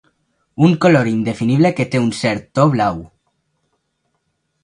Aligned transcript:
Un 0.67 0.71
color 0.85 1.09
indefinible 1.11 1.71
que 1.79 1.85
té 1.95 2.01
un 2.05 2.09
cert 2.21 2.49
to 2.61 2.65
blau. 2.77 2.99